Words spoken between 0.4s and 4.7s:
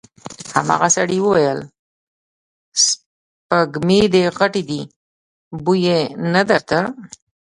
هماغه سړي وويل: سپږمې خو دې غټې